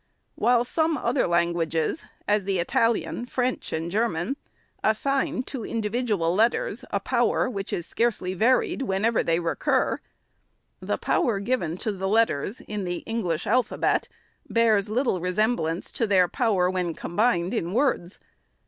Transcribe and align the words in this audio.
While 0.33 0.63
some 0.63 0.97
other 0.97 1.27
languages, 1.27 2.05
as 2.27 2.45
the 2.45 2.57
Italian, 2.57 3.27
French 3.27 3.71
and 3.71 3.91
German, 3.91 4.35
assign 4.83 5.43
to 5.43 5.63
individual 5.63 6.33
letters 6.33 6.83
a 6.89 6.99
power, 6.99 7.47
which 7.47 7.71
is 7.71 7.85
scarcely 7.85 8.33
varied 8.33 8.81
whenever 8.81 9.21
they 9.21 9.37
recur; 9.39 9.99
the 10.79 10.97
power 10.97 11.39
given 11.39 11.77
to 11.77 11.91
the 11.91 12.07
letters, 12.07 12.61
in 12.61 12.83
the 12.83 13.03
English 13.05 13.45
alphabet, 13.45 14.07
bears 14.49 14.89
little 14.89 15.21
resemblance 15.21 15.91
to 15.91 16.07
their 16.07 16.27
power, 16.27 16.67
when 16.67 16.95
combined 16.95 17.53
in 17.53 17.71
words. 17.71 18.19